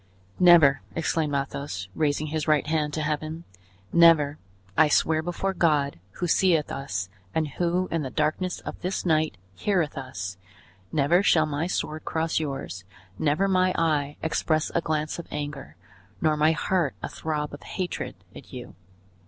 [0.39, 3.43] "Never!" exclaimed Athos, raising his right hand to Heaven,
[3.93, 4.39] "never!
[4.75, 9.37] I swear before God, who seeth us, and who, in the darkness of this night
[9.53, 10.37] heareth us,
[10.91, 12.83] never shall my sword cross yours,
[13.19, 15.75] never my eye express a glance of anger,
[16.19, 18.73] nor my heart a throb of hatred, at you.